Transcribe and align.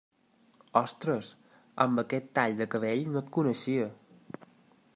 Ostres, 0.79 1.27
amb 1.85 2.01
aquest 2.03 2.31
tall 2.39 2.57
de 2.63 2.67
cabell 2.77 3.05
no 3.13 3.23
et 3.25 3.29
coneixia. 3.39 3.87